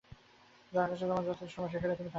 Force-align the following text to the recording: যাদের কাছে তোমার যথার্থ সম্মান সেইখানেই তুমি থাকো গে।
যাদের 0.73 0.89
কাছে 0.91 1.05
তোমার 1.05 1.23
যথার্থ 1.23 1.51
সম্মান 1.51 1.69
সেইখানেই 1.71 1.97
তুমি 1.97 1.99
থাকো 1.99 2.03
গে। 2.03 2.09